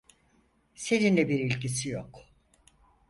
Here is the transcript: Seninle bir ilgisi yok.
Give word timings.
Seninle 0.75 1.29
bir 1.29 1.39
ilgisi 1.39 1.89
yok. 1.89 2.19